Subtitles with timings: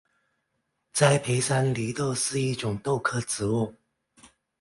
[0.93, 3.75] 栽培山黧豆是一种豆科植物。